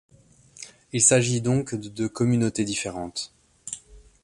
[0.93, 3.31] Il s'agit donc de deux communautés différentes.